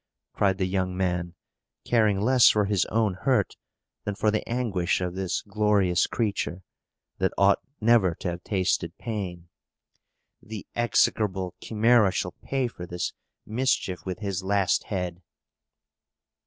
cried 0.33 0.57
the 0.57 0.65
young 0.65 0.97
man, 0.97 1.35
caring 1.85 2.19
less 2.19 2.49
for 2.49 2.65
his 2.65 2.85
own 2.87 3.13
hurt 3.13 3.55
than 4.03 4.15
for 4.15 4.31
the 4.31 4.43
anguish 4.49 4.99
of 4.99 5.13
this 5.13 5.43
glorious 5.43 6.07
creature, 6.07 6.63
that 7.19 7.31
ought 7.37 7.59
never 7.79 8.15
to 8.15 8.27
have 8.27 8.43
tasted 8.43 8.97
pain. 8.97 9.47
"The 10.41 10.65
execrable 10.75 11.53
Chimæra 11.61 12.11
shall 12.11 12.33
pay 12.41 12.67
for 12.67 12.87
this 12.87 13.13
mischief 13.45 14.03
with 14.03 14.17
his 14.17 14.41
last 14.41 14.85
head!" 14.85 15.21